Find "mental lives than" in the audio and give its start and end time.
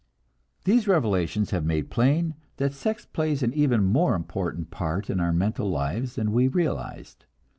5.31-6.31